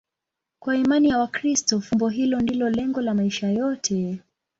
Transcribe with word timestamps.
Kwa 0.59 0.77
imani 0.77 1.09
ya 1.09 1.17
Wakristo, 1.19 1.81
fumbo 1.81 2.09
hilo 2.09 2.39
ndilo 2.39 2.69
lengo 2.69 3.01
la 3.01 3.13
maisha 3.13 3.47
yote. 3.51 4.19